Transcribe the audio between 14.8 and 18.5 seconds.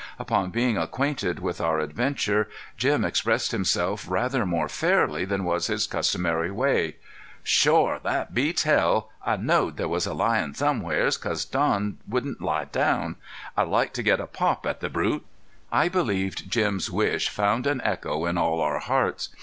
brute." I believed Jim's wish found an echo in